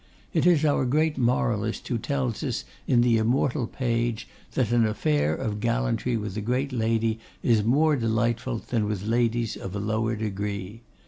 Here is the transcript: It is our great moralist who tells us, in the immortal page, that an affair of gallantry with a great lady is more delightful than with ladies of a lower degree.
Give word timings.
It 0.33 0.47
is 0.47 0.65
our 0.65 0.83
great 0.85 1.19
moralist 1.19 1.87
who 1.87 1.99
tells 1.99 2.41
us, 2.43 2.65
in 2.87 3.01
the 3.01 3.17
immortal 3.17 3.67
page, 3.67 4.27
that 4.53 4.71
an 4.71 4.83
affair 4.83 5.35
of 5.35 5.59
gallantry 5.59 6.17
with 6.17 6.35
a 6.37 6.41
great 6.41 6.71
lady 6.73 7.19
is 7.43 7.63
more 7.63 7.95
delightful 7.95 8.57
than 8.57 8.87
with 8.87 9.05
ladies 9.05 9.55
of 9.55 9.75
a 9.75 9.79
lower 9.79 10.15
degree. 10.15 10.81